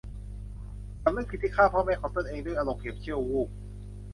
[1.03, 3.49] สำนึกผิดที่ฆ่าแม่ของตนเองด้วยอารมณ์เพียงชั่ววูบ